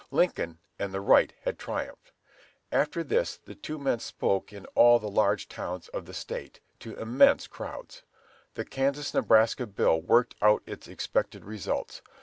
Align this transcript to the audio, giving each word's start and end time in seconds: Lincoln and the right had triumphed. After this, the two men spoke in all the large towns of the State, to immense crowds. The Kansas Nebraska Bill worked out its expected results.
Lincoln 0.09 0.57
and 0.79 0.91
the 0.91 0.99
right 0.99 1.31
had 1.43 1.59
triumphed. 1.59 2.11
After 2.71 3.03
this, 3.03 3.37
the 3.37 3.53
two 3.53 3.77
men 3.77 3.99
spoke 3.99 4.51
in 4.51 4.65
all 4.73 4.97
the 4.97 5.07
large 5.11 5.47
towns 5.47 5.89
of 5.89 6.05
the 6.07 6.13
State, 6.15 6.59
to 6.79 6.95
immense 6.97 7.45
crowds. 7.45 8.01
The 8.55 8.65
Kansas 8.65 9.13
Nebraska 9.13 9.67
Bill 9.67 10.01
worked 10.01 10.33
out 10.41 10.63
its 10.65 10.87
expected 10.87 11.45
results. 11.45 12.01